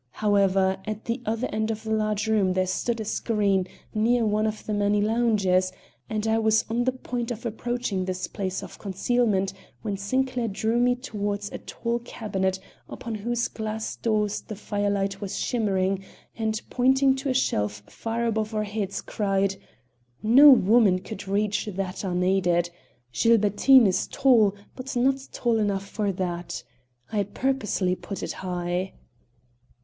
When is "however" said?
0.13-0.79